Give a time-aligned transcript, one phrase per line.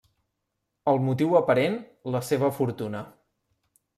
[0.93, 1.77] El motiu aparent:
[2.15, 3.03] la seva fortuna.